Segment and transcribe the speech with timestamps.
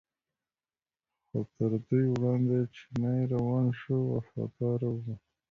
[1.27, 5.03] خو تر دوی وړاندې چینی روان شو وفاداره و.